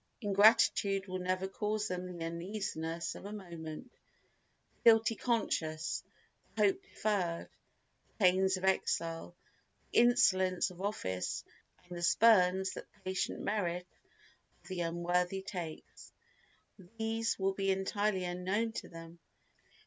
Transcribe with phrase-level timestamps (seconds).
[0.19, 3.91] Ingratitude will never cause them the uneasiness of a moment.
[4.77, 6.03] The guilty conscience,
[6.55, 7.49] the hope deferred,
[8.07, 9.35] the pains of exile,
[9.93, 11.43] the insolence of office
[11.83, 13.85] and the spurns that patient merit
[14.63, 19.19] of the unworthy takes—these will be entirely unknown to them.